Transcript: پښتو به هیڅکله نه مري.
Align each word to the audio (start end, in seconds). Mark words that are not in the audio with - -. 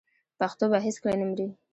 پښتو 0.39 0.65
به 0.71 0.77
هیڅکله 0.85 1.15
نه 1.21 1.25
مري. 1.29 1.47